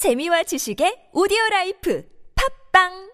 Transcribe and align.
재미와 0.00 0.43
지식의 0.43 1.09
오디오 1.13 1.37
라이프 1.51 2.03
팝빵 2.73 3.11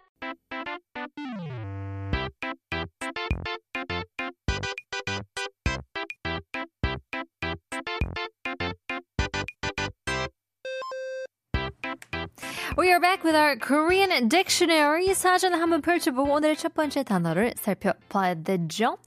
We 12.77 12.89
are 12.89 12.99
back 13.01 13.23
with 13.23 13.35
our 13.35 13.57
Korean 13.57 14.29
dictionary. 14.29 15.13
사전 15.13 15.53
한번 15.53 15.81
펼쳐보고 15.81 16.31
오늘의 16.31 16.55
첫 16.55 16.73
번째 16.73 17.03
단어를 17.03 17.53
살펴봐야 17.57 18.35
되죠. 18.35 18.97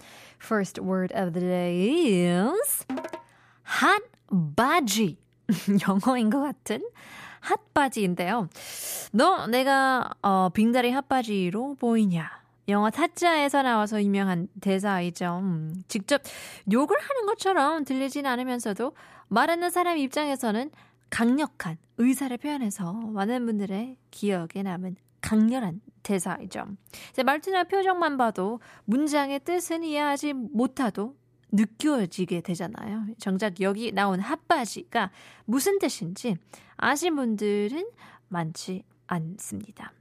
First 0.43 0.83
word 0.83 1.15
of 1.15 1.33
the 1.33 1.47
day 1.47 2.27
is 2.27 2.85
hot 3.81 4.03
바지. 4.55 5.17
영어인 5.89 6.31
것 6.31 6.41
같은 6.41 6.83
핫바지인데요. 7.41 8.49
너 9.13 9.47
내가 9.47 10.11
어, 10.23 10.51
빙다리 10.53 10.91
핫바지로 10.91 11.77
보이냐? 11.77 12.41
영화 12.69 12.91
타짜에서 12.91 13.63
나와서 13.63 14.03
유명한 14.03 14.49
대사이죠. 14.61 15.41
음, 15.43 15.83
직접 15.89 16.23
욕을 16.71 16.97
하는 16.99 17.27
것처럼 17.27 17.85
들리진 17.85 18.27
않으면서도 18.27 18.93
말하는 19.29 19.71
사람 19.71 19.99
입장에서는 19.99 20.71
강력한 21.11 21.77
의사를 21.99 22.37
표현해서 22.37 22.93
많은 22.93 23.45
분들의 23.47 23.97
기억에 24.11 24.63
남은 24.63 24.97
강렬한 25.21 25.81
대사이죠. 26.03 26.65
말투나 27.25 27.65
표정만 27.65 28.17
봐도 28.17 28.61
문장의 28.85 29.41
뜻은 29.41 29.85
이해하지 29.85 30.33
못하도 30.33 31.15
느껴지게 31.52 32.42
되잖아요. 32.42 33.06
정작 33.18 33.62
여기 33.62 33.92
나온 33.92 34.20
핫바지가 34.20 35.12
무슨 35.46 35.80
뜻인지 35.80 36.38
아신 36.78 37.16
분들은 37.16 37.90
많지 38.28 38.84
않습니다. 39.08 39.94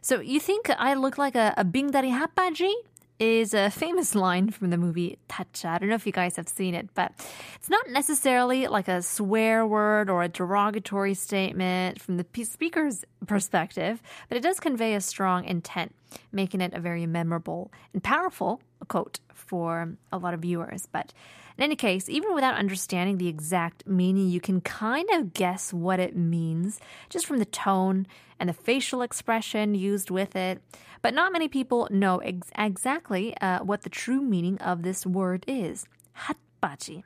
So 0.00 0.18
you 0.18 0.38
think 0.38 0.70
I 0.70 0.94
look 0.94 1.18
like 1.18 1.36
a, 1.36 1.52
a 1.58 1.64
빙다리 1.64 2.10
핫바지? 2.10 2.94
is 3.20 3.54
a 3.54 3.70
famous 3.70 4.14
line 4.14 4.50
from 4.50 4.70
the 4.70 4.76
movie 4.76 5.18
Tacha. 5.28 5.66
I 5.66 5.78
don't 5.78 5.88
know 5.88 5.94
if 5.94 6.06
you 6.06 6.12
guys 6.12 6.36
have 6.36 6.48
seen 6.48 6.74
it, 6.74 6.88
but 6.94 7.12
it's 7.54 7.70
not 7.70 7.88
necessarily 7.88 8.66
like 8.66 8.88
a 8.88 9.02
swear 9.02 9.66
word 9.66 10.10
or 10.10 10.22
a 10.22 10.28
derogatory 10.28 11.14
statement 11.14 12.00
from 12.02 12.16
the 12.16 12.26
speaker's 12.44 13.04
perspective, 13.28 14.02
but 14.28 14.36
it 14.38 14.42
does 14.42 14.60
convey 14.60 14.94
a 14.94 15.00
strong 15.00 15.44
intent, 15.44 15.94
making 16.32 16.60
it 16.60 16.74
a 16.74 16.80
very 16.80 17.06
memorable 17.06 17.70
and 17.92 18.02
powerful 18.02 18.60
quote 18.88 19.20
for 19.32 19.96
a 20.12 20.18
lot 20.18 20.34
of 20.34 20.40
viewers. 20.40 20.86
But 20.90 21.12
in 21.56 21.64
any 21.64 21.76
case, 21.76 22.08
even 22.08 22.34
without 22.34 22.56
understanding 22.56 23.18
the 23.18 23.28
exact 23.28 23.86
meaning, 23.86 24.28
you 24.28 24.40
can 24.40 24.60
kind 24.60 25.08
of 25.12 25.32
guess 25.32 25.72
what 25.72 26.00
it 26.00 26.16
means 26.16 26.80
just 27.08 27.26
from 27.26 27.38
the 27.38 27.44
tone 27.44 28.06
and 28.40 28.48
the 28.48 28.52
facial 28.52 29.02
expression 29.02 29.74
used 29.74 30.10
with 30.10 30.34
it. 30.36 30.60
But 31.02 31.14
not 31.14 31.32
many 31.32 31.48
people 31.48 31.86
know 31.90 32.18
ex- 32.18 32.50
exactly 32.58 33.36
uh, 33.40 33.60
what 33.60 33.82
the 33.82 33.90
true 33.90 34.20
meaning 34.20 34.58
of 34.58 34.82
this 34.82 35.06
word 35.06 35.44
is. 35.46 35.86
핫바지. 36.28 37.02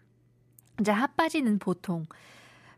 이제 0.81 0.93
핫바지는 0.93 1.59
보통 1.59 2.07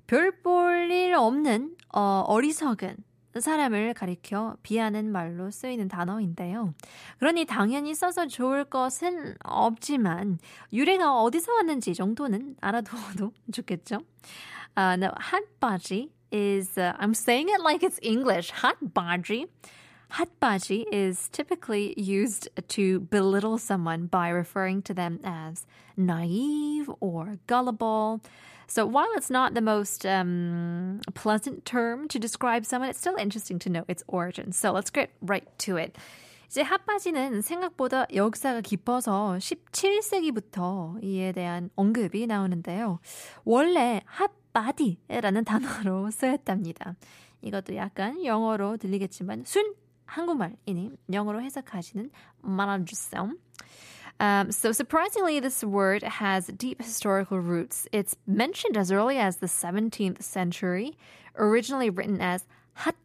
별 0.07 0.33
볼 0.43 0.91
일 0.91 1.15
없는 1.15 1.77
어, 1.95 2.25
어리석은 2.27 2.97
사람을 3.42 3.94
가리켜 3.94 4.56
비하는 4.64 5.12
말로 5.12 5.52
쓰이는 5.52 5.88
단어인데요. 5.88 6.74
그러니 7.20 7.46
당연히 7.46 7.94
써서 7.94 8.28
좋을 8.28 8.66
것은 8.66 9.36
없지만 9.44 10.40
유래가 10.72 11.22
어디서 11.22 11.54
왔는지 11.54 11.94
정도는 11.94 12.56
알아두어도 12.62 13.32
좋겠죠. 13.52 14.02
Uh, 14.78 14.98
no, 14.98 15.12
핫바지 15.18 16.10
is, 16.32 16.78
uh, 16.78 16.94
I'm 17.00 17.14
saying 17.14 17.50
it 17.50 17.62
like 17.62 17.82
it's 17.82 18.00
English, 18.02 18.52
핫바지. 18.52 19.48
핫바지 20.10 20.86
is 20.92 21.30
typically 21.30 21.94
used 21.98 22.50
to 22.70 23.00
belittle 23.00 23.58
someone 23.58 24.08
by 24.08 24.30
referring 24.30 24.82
to 24.84 24.94
them 24.94 25.20
as 25.24 25.66
naive 25.98 26.90
or 27.00 27.38
gullible. 27.48 28.22
So 28.68 28.86
while 28.86 29.10
it's 29.16 29.30
not 29.30 29.54
the 29.54 29.62
most 29.62 30.06
um, 30.06 31.00
pleasant 31.14 31.66
term 31.66 32.08
to 32.10 32.20
describe 32.20 32.66
someone, 32.66 32.90
it's 32.90 33.00
still 33.00 33.16
interesting 33.18 33.60
to 33.60 33.70
know 33.70 33.86
its 33.88 34.04
origin. 34.08 34.52
So 34.52 34.72
let's 34.72 34.90
get 34.90 35.12
right 35.22 35.48
to 35.60 35.78
it. 35.78 35.98
이제 36.48 36.62
핫바지는 36.62 37.42
생각보다 37.42 38.06
역사가 38.14 38.62
깊어서 38.62 39.38
17세기부터 39.40 41.04
이에 41.04 41.32
대한 41.32 41.70
언급이 41.76 42.28
나오는데요. 42.28 43.00
원래 43.44 44.02
핫바디라는 44.06 45.44
단어로 45.44 46.12
쓰였답니다. 46.12 46.96
이것도 47.42 47.76
약간 47.76 48.24
영어로 48.24 48.78
들리겠지만 48.78 49.44
순 49.46 49.74
한국말이니 50.06 50.92
영어로 51.12 51.42
해석하시는 51.42 52.10
말아주세요. 52.42 53.32
Um, 54.21 54.53
so 54.53 54.73
surprisingly, 54.73 55.41
this 55.41 55.65
word 55.65 56.03
has 56.03 56.49
deep 56.49 56.83
historical 56.83 57.41
roots. 57.41 57.89
It's 57.91 58.17
mentioned 58.27 58.77
as 58.77 58.93
early 58.93 59.19
as 59.19 59.39
the 59.39 59.47
17th 59.47 60.23
century, 60.23 60.99
originally 61.37 61.89
written 61.89 62.21
as 62.21 62.45
hot 62.75 62.97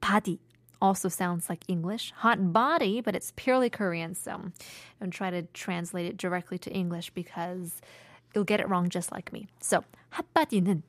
body. 0.00 0.40
Also 0.80 1.08
sounds 1.08 1.48
like 1.48 1.64
English. 1.68 2.12
Hot 2.16 2.52
body, 2.52 3.00
but 3.00 3.14
it's 3.14 3.32
purely 3.36 3.68
Korean, 3.68 4.14
so 4.14 4.40
don't 5.00 5.10
try 5.10 5.30
to 5.30 5.42
translate 5.52 6.06
it 6.06 6.16
directly 6.16 6.58
to 6.58 6.70
English 6.70 7.10
because 7.10 7.80
you'll 8.34 8.44
get 8.44 8.60
it 8.60 8.68
wrong 8.68 8.88
just 8.88 9.12
like 9.12 9.32
me. 9.32 9.46
So, 9.60 9.84
핫바디는 10.12 10.82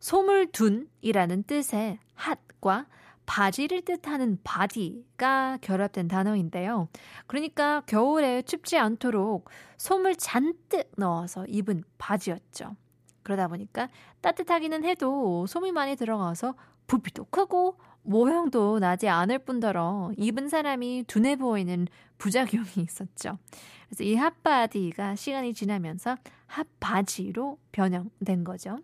소물둔이라는 0.00 1.44
뜻의 1.44 1.98
핫과 2.14 2.86
바지를 3.25 3.81
뜻하는 3.81 4.39
바디가 4.43 5.59
결합된 5.61 6.07
단어인데요. 6.07 6.87
그러니까 7.27 7.81
겨울에 7.85 8.41
춥지 8.41 8.77
않도록 8.77 9.49
솜을 9.77 10.15
잔뜩 10.15 10.91
넣어서 10.97 11.45
입은 11.45 11.83
바지였죠. 11.97 12.75
그러다 13.23 13.47
보니까 13.47 13.89
따뜻하기는 14.21 14.83
해도 14.83 15.45
솜이 15.47 15.71
많이 15.71 15.95
들어가서 15.95 16.55
부피도 16.87 17.25
크고 17.25 17.77
모형도 18.03 18.79
나지 18.79 19.07
않을 19.07 19.39
뿐더러 19.39 20.11
입은 20.17 20.49
사람이 20.49 21.05
둔해 21.07 21.35
보이는 21.35 21.87
부작용이 22.17 22.67
있었죠. 22.77 23.37
그래서 23.87 24.03
이 24.03 24.15
핫바디가 24.15 25.15
시간이 25.15 25.53
지나면서 25.53 26.17
핫바지로 26.47 27.57
변형된 27.71 28.43
거죠. 28.43 28.79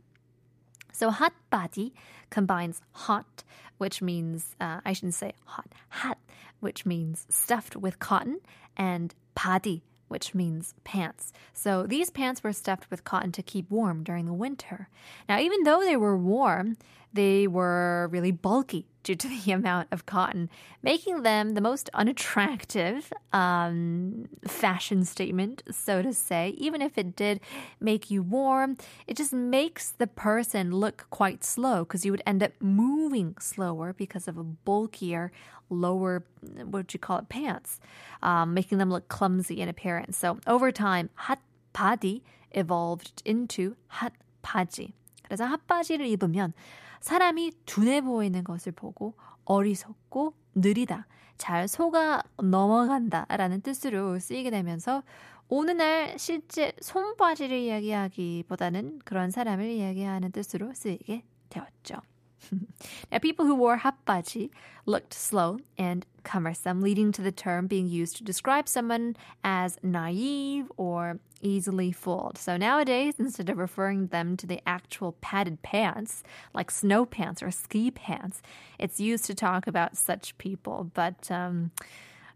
So 0.92 1.10
hot 1.12 1.34
body 1.50 1.94
combines 2.30 2.82
hot, 2.92 3.44
which 3.78 4.02
means, 4.02 4.56
uh, 4.60 4.82
I 4.84 4.94
shouldn't 4.94 5.14
say 5.14 5.34
hot, 5.46 5.68
hat, 5.90 6.18
which 6.60 6.86
means 6.86 7.26
stuffed 7.30 7.76
with 7.76 8.00
cotton, 8.00 8.40
and 8.76 9.14
body, 9.36 9.84
which 10.08 10.34
means 10.34 10.74
pants. 10.84 11.34
So 11.54 11.86
these 11.86 12.10
pants 12.10 12.44
were 12.44 12.54
stuffed 12.54 12.90
with 12.90 13.04
cotton 13.04 13.32
to 13.34 13.44
keep 13.44 13.70
warm 13.70 14.04
during 14.04 14.26
the 14.26 14.34
winter. 14.34 14.90
Now, 15.28 15.40
even 15.40 15.64
though 15.64 15.82
they 15.82 15.98
were 15.98 16.18
warm, 16.18 16.78
they 17.14 17.48
were 17.48 18.08
really 18.12 18.32
bulky 18.32 18.88
due 19.07 19.15
to 19.17 19.29
the 19.29 19.53
amount 19.53 19.89
of 19.91 20.07
cotton, 20.07 20.49
making 20.83 21.23
them 21.23 21.51
the 21.51 21.61
most 21.61 21.91
unattractive 21.95 23.13
um, 23.33 24.29
fashion 24.47 25.05
statement, 25.05 25.63
so 25.71 26.03
to 26.03 26.13
say. 26.13 26.55
Even 26.59 26.81
if 26.81 26.97
it 26.97 27.17
did 27.17 27.41
make 27.81 28.11
you 28.11 28.23
warm, 28.23 28.77
it 29.07 29.17
just 29.17 29.33
makes 29.33 29.91
the 29.91 30.07
person 30.07 30.71
look 30.71 31.07
quite 31.11 31.45
slow 31.45 31.85
because 31.85 32.05
you 32.05 32.13
would 32.13 32.23
end 32.27 32.43
up 32.43 32.53
moving 32.61 33.35
slower 33.41 33.93
because 33.93 34.29
of 34.29 34.39
a 34.39 34.45
bulkier, 34.45 35.33
lower, 35.69 36.25
what 36.57 36.73
would 36.73 36.95
you 36.95 37.01
call 37.01 37.19
it, 37.19 37.29
pants, 37.29 37.81
um, 38.23 38.55
making 38.55 38.79
them 38.79 38.91
look 38.91 39.09
clumsy 39.09 39.61
in 39.61 39.69
appearance. 39.69 40.17
So 40.17 40.39
over 40.47 40.71
time, 40.71 41.11
hot 41.15 41.41
body 41.73 42.23
evolved 42.53 43.23
into 43.25 43.77
hot 43.89 44.13
바지. 44.43 44.93
그래서 45.23 45.47
핫바지를 45.47 46.07
입으면 46.07 46.53
사람이 47.02 47.52
둔해 47.66 48.02
보이는 48.02 48.44
것을 48.44 48.72
보고 48.72 49.16
어리석고 49.46 50.34
느리다, 50.56 51.08
잘 51.38 51.68
속아 51.68 52.24
넘어간다 52.42 53.26
라는 53.30 53.62
뜻으로 53.62 54.20
쓰이게 54.20 54.50
되면서 54.50 55.04
오늘날 55.50 56.20
실제 56.20 56.74
손바지를 56.82 57.58
이야기하기보다는 57.58 59.00
그런 59.06 59.32
사람을 59.32 59.66
이야기하는 59.70 60.32
뜻으로 60.32 60.74
쓰이게 60.74 61.24
되었죠. 61.50 62.02
now, 63.11 63.19
people 63.19 63.47
who 63.47 63.55
wore 63.55 63.79
핫바지 63.79 64.51
looked 64.85 65.15
slow 65.15 65.59
and 65.79 66.05
cumbersome, 66.23 66.81
leading 66.81 67.13
to 67.13 67.23
the 67.23 67.33
term 67.33 67.67
being 67.67 67.87
used 67.87 68.17
to 68.17 68.25
describe 68.25 68.69
someone 68.69 69.17
as 69.45 69.79
naive 69.83 70.71
or 70.77 71.19
easily 71.41 71.93
fooled. 71.93 72.39
So 72.39 72.57
nowadays, 72.57 73.15
instead 73.19 73.49
of 73.49 73.59
referring 73.59 74.09
them 74.09 74.37
to 74.37 74.47
the 74.47 74.61
actual 74.67 75.13
padded 75.21 75.63
pants, 75.63 76.23
like 76.55 76.71
snow 76.71 77.05
pants 77.05 77.43
or 77.43 77.51
ski 77.51 77.91
pants, 77.91 78.43
it's 78.79 79.01
used 79.01 79.25
to 79.27 79.35
talk 79.35 79.67
about 79.67 79.97
such 79.97 80.37
people. 80.39 80.91
But 80.95 81.31
um, 81.31 81.71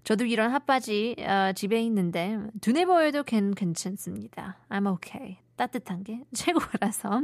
저도 0.04 0.24
이런 0.24 0.52
핫바지 0.52 1.16
어, 1.18 1.52
집에 1.52 1.80
있는데 1.82 2.38
둔해 2.60 2.86
보여도 2.86 3.24
괜, 3.24 3.54
괜찮습니다. 3.54 4.56
I'm 4.70 4.86
okay. 4.86 5.40
따뜻한 5.61 6.03
게 6.03 6.23
최고라서. 6.33 7.21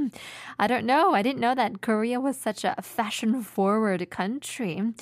I 0.57 0.67
don't 0.67 0.85
know. 0.85 1.15
I 1.15 1.23
didn't 1.23 1.39
know 1.39 1.55
that 1.55 1.81
Korea 1.81 2.19
was 2.19 2.37
such 2.37 2.63
a 2.63 2.75
fashion 2.79 3.41
forward 3.41 4.05
country. 4.15 4.93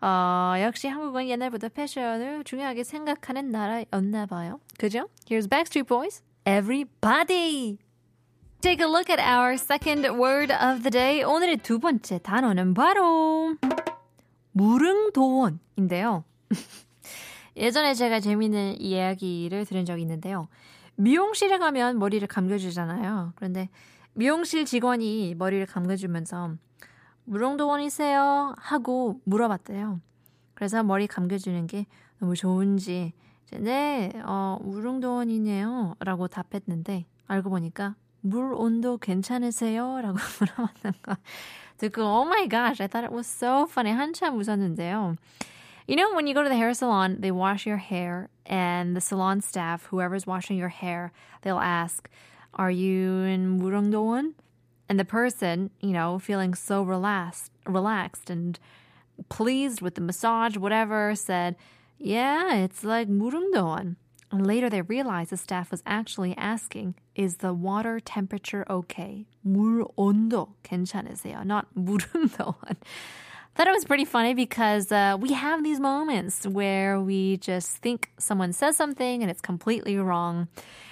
어, 0.00 0.54
역시 0.60 0.86
한국은 0.86 1.28
옛날부터 1.28 1.68
패션을 1.70 2.44
중요하게 2.44 2.84
생각하는 2.84 3.50
나라였나 3.50 4.26
봐요. 4.26 4.60
그죠? 4.78 5.08
Here's 5.28 5.48
Backstreet 5.48 5.88
Boys. 5.88 6.22
Everybody. 6.44 7.78
Take 8.60 8.80
a 8.80 8.86
look 8.88 9.10
at 9.10 9.20
our 9.20 9.54
second 9.54 10.06
word 10.16 10.52
of 10.52 10.82
the 10.82 10.90
day. 10.90 11.24
오늘의 11.24 11.58
두 11.58 11.80
번째 11.80 12.20
단어는 12.20 12.74
바로 12.74 13.56
무릉도원인데요. 14.52 16.24
예전에 17.56 17.94
제가 17.94 18.20
재미있는 18.20 18.80
이야기를 18.80 19.64
들은 19.64 19.84
적이 19.84 20.02
있는데요. 20.02 20.46
미용실에 20.96 21.58
가면 21.58 21.98
머리를 21.98 22.26
감겨주잖아요. 22.26 23.32
그런데 23.36 23.68
미용실 24.14 24.64
직원이 24.64 25.34
머리를 25.36 25.66
감겨주면서 25.66 26.54
무릉도원이세요? 27.24 28.54
하고 28.58 29.20
물어봤대요. 29.24 30.00
그래서 30.54 30.82
머리 30.82 31.06
감겨주는 31.06 31.66
게 31.66 31.86
너무 32.18 32.34
좋은지 32.34 33.12
네, 33.52 34.10
어, 34.24 34.58
무릉도원이네요. 34.62 35.96
라고 36.00 36.28
답했는데 36.28 37.06
알고 37.26 37.50
보니까 37.50 37.94
물 38.20 38.52
온도 38.54 38.98
괜찮으세요? 38.98 40.00
라고 40.00 40.16
물어봤는 40.40 41.00
거 41.02 41.16
듣고 41.78 42.02
Oh 42.02 42.26
my 42.26 42.48
gosh, 42.48 42.82
I 42.82 42.88
thought 42.88 43.04
it 43.06 43.14
was 43.14 43.26
so 43.28 43.66
funny. 43.68 43.96
한참 43.96 44.36
웃었는데요. 44.38 45.16
You 45.87 45.95
know, 45.95 46.13
when 46.13 46.27
you 46.27 46.33
go 46.33 46.43
to 46.43 46.49
the 46.49 46.55
hair 46.55 46.73
salon, 46.73 47.17
they 47.19 47.31
wash 47.31 47.65
your 47.65 47.77
hair, 47.77 48.29
and 48.45 48.95
the 48.95 49.01
salon 49.01 49.41
staff, 49.41 49.85
whoever's 49.85 50.27
washing 50.27 50.57
your 50.57 50.69
hair, 50.69 51.11
they'll 51.41 51.59
ask, 51.59 52.09
Are 52.53 52.71
you 52.71 53.21
in 53.23 53.59
Murungdowan? 53.59 54.33
And 54.87 54.99
the 54.99 55.05
person, 55.05 55.71
you 55.79 55.91
know, 55.91 56.19
feeling 56.19 56.53
so 56.53 56.83
relaxed, 56.83 57.51
relaxed 57.65 58.29
and 58.29 58.59
pleased 59.29 59.81
with 59.81 59.95
the 59.95 60.01
massage, 60.01 60.57
whatever, 60.57 61.15
said, 61.15 61.55
Yeah, 61.97 62.55
it's 62.55 62.83
like 62.83 63.07
Murungdowan. 63.07 63.95
And 64.31 64.47
later 64.47 64.69
they 64.69 64.81
realized 64.81 65.31
the 65.31 65.37
staff 65.37 65.71
was 65.71 65.83
actually 65.85 66.35
asking, 66.37 66.95
Is 67.15 67.37
the 67.37 67.53
water 67.53 67.99
temperature 67.99 68.65
okay? 68.69 69.25
물 69.45 69.85
온도 69.97 70.55
괜찮으세요? 70.63 71.43
Not 71.43 71.67
무릉도원. 71.75 72.77
Thought 73.56 73.68
it 73.68 73.72
was 73.72 73.86
pretty 73.86 74.04
funny 74.04 74.34
because 74.34 74.92
uh, 74.92 75.16
we 75.18 75.32
have 75.32 75.64
these 75.64 75.80
moments 75.80 76.46
where 76.46 77.00
we 77.00 77.38
just 77.38 77.78
think 77.78 78.10
someone 78.18 78.52
says 78.52 78.76
something 78.76 79.22
and 79.22 79.30
it's 79.30 79.40
completely 79.40 79.96
wrong. 79.96 80.46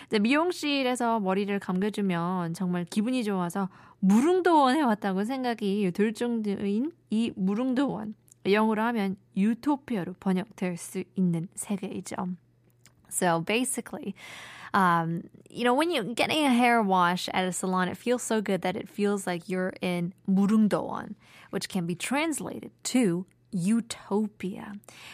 이제 0.09 0.19
미용실에서 0.19 1.21
머리를 1.21 1.59
감겨주면 1.59 2.55
정말 2.55 2.87
기분이 2.87 3.23
좋아서 3.23 3.69
무릉도원에 4.01 4.81
왔다고 4.81 5.25
생각이 5.25 5.91
들 5.93 6.15
정도인 6.15 6.93
이 7.11 7.33
무릉도원. 7.37 8.15
영어로 8.47 8.83
하면 8.83 9.17
유토피아로 9.37 10.15
번역될 10.21 10.77
수 10.77 11.05
있는 11.17 11.49
세계이죠. 11.55 12.17
So 13.11 13.41
basically, 13.41 14.15
um, 14.74 15.24
you 15.50 15.64
know, 15.64 15.74
when 15.74 15.92
you're 15.92 16.04
getting 16.14 16.46
a 16.46 16.50
hair 16.54 16.82
wash 16.82 17.30
at 17.34 17.46
a 17.46 17.52
salon, 17.52 17.88
it 17.88 17.98
feels 17.98 18.24
so 18.24 18.42
good 18.42 18.62
that 18.62 18.76
it 18.76 18.88
feels 18.88 19.26
like 19.26 19.50
you're 19.50 19.74
in 19.82 20.14
무릉도원, 20.30 21.16
which 21.50 21.68
can 21.70 21.86
be 21.86 21.96
translated 21.96 22.72
to 22.84 23.26
utopia. 23.52 24.74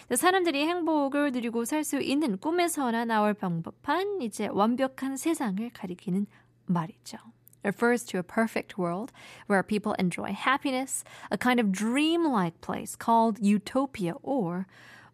사람들이 0.10 0.68
행복을 0.68 1.32
누리고 1.32 1.66
살 1.66 1.84
수 1.84 2.02
있는 2.02 2.38
꿈에서나 2.38 3.06
나올 3.06 3.34
방법한 3.34 4.22
이제 4.22 4.48
완벽한 4.52 5.16
세상을 5.16 5.70
가리키는 5.72 6.28
말이죠. 6.68 7.18
refers 7.64 8.04
to 8.06 8.20
a 8.20 8.24
perfect 8.24 8.78
world 8.78 9.12
where 9.48 9.64
people 9.64 9.96
enjoy 9.98 10.32
happiness, 10.32 11.04
a 11.32 11.38
kind 11.38 11.60
of 11.60 11.72
dreamlike 11.72 12.62
place 12.62 12.96
called 12.96 13.40
utopia 13.40 14.14
or 14.22 14.68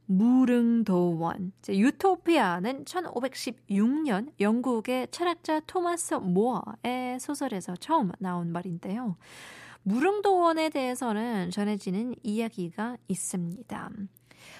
무릉도원. 0.06 1.52
유토피아는 1.68 2.84
1516년 2.84 4.30
영국의 4.40 5.08
철학자 5.10 5.60
토마스 5.60 6.14
모어의 6.14 7.18
소설에서 7.20 7.74
처음 7.76 8.12
나온 8.18 8.52
말인데요. 8.52 9.16
무릉도원에 9.82 10.70
대해서는 10.70 11.50
전해지는 11.50 12.14
이야기가 12.22 12.96
있습니다. 13.08 13.90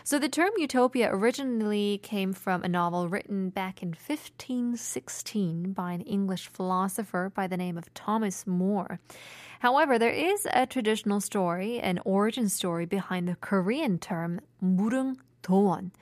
So 0.04 0.18
the 0.18 0.28
term 0.28 0.52
utopia 0.58 1.08
originally 1.10 1.98
came 2.02 2.32
from 2.32 2.64
a 2.64 2.68
novel 2.68 3.08
written 3.08 3.50
back 3.50 3.82
in 3.82 3.92
1516 3.94 5.72
by 5.72 5.92
an 5.92 6.00
English 6.02 6.48
philosopher 6.48 7.30
by 7.34 7.46
the 7.46 7.56
name 7.56 7.76
of 7.76 7.92
Thomas 7.94 8.46
More. 8.46 8.98
However, 9.60 9.98
there 9.98 10.10
is 10.10 10.46
a 10.52 10.66
traditional 10.66 11.20
story, 11.20 11.78
an 11.80 12.00
origin 12.04 12.48
story 12.48 12.86
behind 12.86 13.28
the 13.28 13.36
Korean 13.36 13.98
term 13.98 14.40
무릉 14.62 15.16
도원. 15.46 15.92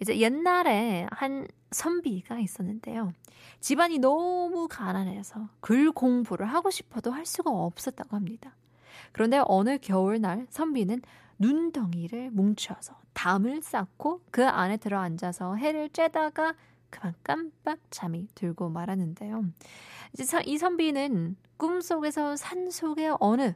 이제 0.00 0.18
옛날에 0.18 1.06
한 1.12 1.46
선비가 1.70 2.40
있었는데요. 2.40 3.12
집안이 3.60 3.98
너무 3.98 4.66
가난해서 4.68 5.48
글 5.60 5.92
공부를 5.92 6.46
하고 6.46 6.70
싶어도 6.70 7.12
할 7.12 7.24
수가 7.24 7.50
없었다고 7.52 8.16
합니다. 8.16 8.56
그런데 9.12 9.40
어느 9.46 9.78
겨울날 9.78 10.46
선비는 10.50 11.02
눈덩이를 11.38 12.30
뭉쳐서 12.32 12.94
담을 13.12 13.62
쌓고 13.62 14.22
그 14.32 14.44
안에 14.44 14.76
들어 14.76 14.98
앉아서 14.98 15.54
해를 15.54 15.88
쬐다가 15.90 16.56
그만 16.90 17.14
깜빡 17.22 17.78
잠이 17.90 18.26
들고 18.34 18.70
말았는데요. 18.70 19.44
이제 20.12 20.42
이 20.44 20.58
선비는 20.58 21.36
꿈속에서 21.56 22.34
산 22.34 22.70
속의 22.70 23.16
어느 23.20 23.54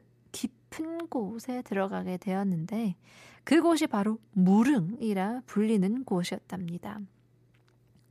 깊은 0.74 1.07
곳에 1.09 1.62
들어가게 1.63 2.18
되었는데 2.18 2.95
그곳이 3.44 3.88
바로 3.88 4.19
무릉이라 4.33 5.41
불리는 5.45 6.03
곳이었답니다. 6.06 7.00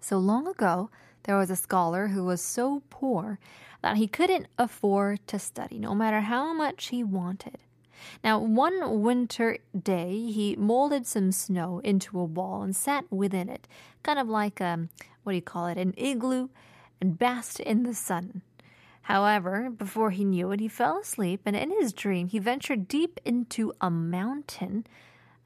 So 0.01 0.19
long 0.19 0.47
ago, 0.47 0.91
there 1.25 1.39
was 1.39 1.51
a 1.51 1.57
scholar 1.57 2.09
who 2.09 2.25
was 2.25 2.41
so 2.41 2.83
poor 2.91 3.39
that 3.83 3.97
he 3.97 4.07
couldn't 4.07 4.47
afford 4.59 5.27
to 5.27 5.39
study 5.39 5.79
no 5.79 5.95
matter 5.95 6.21
how 6.21 6.53
much 6.53 6.89
he 6.89 7.03
wanted. 7.03 7.59
Now, 8.23 8.39
one 8.39 9.03
winter 9.03 9.59
day, 9.75 10.31
he 10.31 10.55
molded 10.57 11.05
some 11.05 11.33
snow 11.33 11.81
into 11.83 12.19
a 12.19 12.25
wall 12.25 12.63
and 12.63 12.75
sat 12.75 13.05
within 13.11 13.49
it, 13.49 13.67
kind 14.05 14.21
of 14.21 14.29
like 14.29 14.61
a, 14.61 14.67
um, 14.67 14.89
what 15.25 15.33
do 15.33 15.37
you 15.37 15.43
call 15.43 15.67
it, 15.67 15.79
an 15.79 15.95
igloo, 15.97 16.49
and 17.01 17.19
basked 17.19 17.59
in 17.59 17.83
the 17.83 17.95
sun. 17.95 18.43
However, 19.04 19.70
before 19.70 20.12
he 20.12 20.24
knew 20.24 20.52
it, 20.52 20.60
he 20.60 20.68
fell 20.68 21.00
asleep, 21.00 21.42
and 21.46 21.56
in 21.56 21.72
his 21.72 21.94
dream, 21.94 22.28
he 22.28 22.40
ventured 22.40 22.88
deep 22.88 23.20
into 23.26 23.74
a 23.82 23.90
mountain 23.90 24.86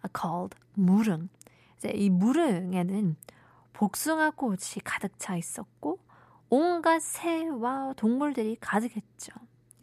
uh, 0.03 0.09
called 0.13 0.55
무릉. 0.77 1.29
이 1.83 2.09
무릉에는 2.09 3.15
복숭아 3.73 4.31
꽃이 4.31 4.81
가득 4.83 5.17
차 5.17 5.35
있었고, 5.35 5.99
온갖 6.49 7.01
새와 7.01 7.93
동물들이 7.97 8.57
가득했죠. 8.59 9.33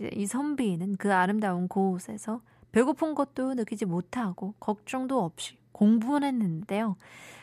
이 0.00 0.26
선비는 0.26 0.96
그 0.96 1.12
아름다운 1.12 1.68
곳에서 1.68 2.40
배고픈 2.72 3.14
것도 3.14 3.54
느끼지 3.54 3.84
못하고 3.84 4.54
걱정도 4.58 5.22
없이 5.22 5.56
공부만 5.72 6.24
했는데요. 6.24 6.96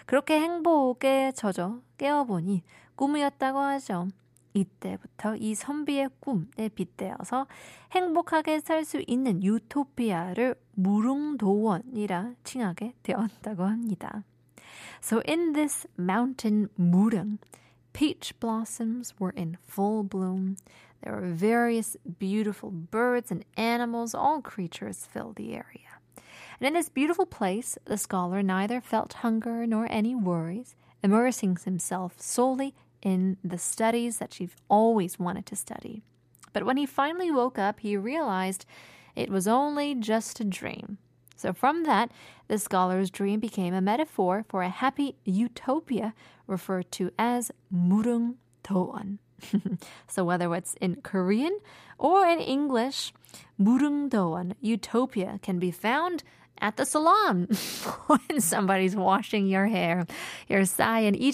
그렇게 0.06 0.40
행복에 0.42 1.32
젖어 1.34 1.80
깨어보니 1.98 2.64
꿈이었다고 2.96 3.60
하죠. 3.60 4.08
이때부터 4.55 5.37
이 5.37 5.55
선비의 5.55 6.09
꿈에 6.21 6.69
빗대어서 6.75 7.47
행복하게 7.93 8.61
살 8.61 8.85
수 8.85 9.03
있는 9.07 9.43
유토피아를 9.43 10.55
무릉도원이라 10.75 12.35
칭하게 12.45 12.95
되었다고 13.03 13.65
합니다. 13.65 14.25
So 15.03 15.21
in 15.29 15.53
this 15.53 15.87
mountain 15.99 16.69
무릉, 16.77 17.39
peach 17.93 18.39
blossoms 18.41 19.15
were 19.21 19.33
in 19.37 19.59
full 19.67 20.03
bloom. 20.03 20.57
There 21.03 21.15
were 21.15 21.35
various 21.35 21.97
beautiful 22.19 22.71
birds 22.71 23.31
and 23.31 23.45
animals, 23.57 24.15
all 24.15 24.41
creatures 24.41 25.07
filled 25.07 25.37
the 25.37 25.53
area. 25.53 26.01
And 26.59 26.67
in 26.67 26.73
this 26.73 26.89
beautiful 26.89 27.27
place, 27.27 27.77
the 27.85 27.99
scholar 27.99 28.43
neither 28.43 28.81
felt 28.81 29.21
hunger 29.23 29.67
nor 29.67 29.87
any 29.91 30.15
worries, 30.15 30.75
immersing 31.03 31.57
himself 31.65 32.15
solely 32.19 32.75
in 33.02 33.38
the 33.44 33.58
studies 33.58 34.18
that 34.18 34.34
she'd 34.34 34.52
always 34.70 35.20
wanted 35.20 35.46
to 35.48 35.56
study. 35.56 36.04
But 36.54 36.66
when 36.66 36.78
he 36.78 36.86
finally 36.86 37.32
woke 37.32 37.58
up, 37.58 37.80
he 37.80 37.98
realized 37.98 38.66
it 39.16 39.30
was 39.30 39.48
only 39.48 39.96
just 39.96 40.40
a 40.40 40.44
dream. 40.44 40.98
So, 41.36 41.54
from 41.54 41.84
that, 41.86 42.12
the 42.48 42.60
scholar's 42.60 43.10
dream 43.10 43.40
became 43.40 43.74
a 43.74 43.82
metaphor 43.82 44.46
for 44.48 44.62
a 44.62 44.70
happy 44.70 45.16
utopia 45.26 46.14
referred 46.46 46.92
to 46.94 47.12
as 47.18 47.52
Murung 47.74 48.36
Toan. 48.64 49.18
so, 50.08 50.24
whether 50.24 50.54
it's 50.54 50.76
in 50.76 50.98
Korean 51.02 51.58
or 51.98 52.28
in 52.28 52.40
English, 52.40 53.12
Murung 53.60 54.12
Toan, 54.12 54.54
utopia, 54.62 55.40
can 55.42 55.58
be 55.58 55.72
found 55.72 56.24
at 56.60 56.78
the 56.78 56.86
salon 56.86 57.46
when 58.06 58.40
somebody's 58.40 58.96
washing 58.96 59.48
your 59.48 59.66
hair. 59.66 60.06
Here's 60.46 60.70
Psy 60.70 61.00
and 61.00 61.18
Lee 61.18 61.32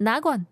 Nagwon. 0.00 0.46